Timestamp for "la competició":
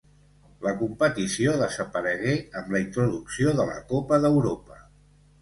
0.67-1.53